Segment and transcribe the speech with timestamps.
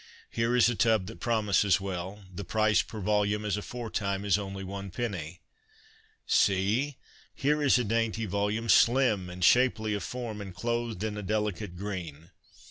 [0.31, 4.63] Here is a tub that promises well; the price per volume, as aforetime, is only
[4.63, 5.41] one penny.
[6.25, 6.97] See!
[7.35, 11.77] Here is a dainty volume, slim and shapely of form, and clothed in a delicate
[11.77, 12.31] green.